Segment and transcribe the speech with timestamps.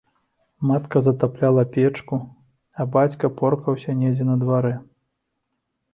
[0.69, 2.17] Матка затапляла печку,
[2.79, 4.73] а бацька поркаўся недзе на дварэ.